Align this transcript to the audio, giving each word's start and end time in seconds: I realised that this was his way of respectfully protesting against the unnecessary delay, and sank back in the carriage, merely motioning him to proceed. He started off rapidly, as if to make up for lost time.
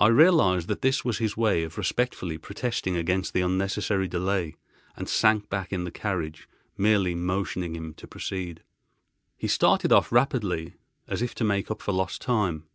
I 0.00 0.06
realised 0.06 0.68
that 0.68 0.80
this 0.80 1.04
was 1.04 1.18
his 1.18 1.36
way 1.36 1.62
of 1.62 1.76
respectfully 1.76 2.38
protesting 2.38 2.96
against 2.96 3.34
the 3.34 3.42
unnecessary 3.42 4.08
delay, 4.08 4.56
and 4.96 5.06
sank 5.06 5.50
back 5.50 5.70
in 5.70 5.84
the 5.84 5.90
carriage, 5.90 6.48
merely 6.78 7.14
motioning 7.14 7.76
him 7.76 7.92
to 7.96 8.06
proceed. 8.08 8.62
He 9.36 9.46
started 9.46 9.92
off 9.92 10.10
rapidly, 10.10 10.76
as 11.06 11.20
if 11.20 11.34
to 11.34 11.44
make 11.44 11.70
up 11.70 11.82
for 11.82 11.92
lost 11.92 12.22
time. 12.22 12.68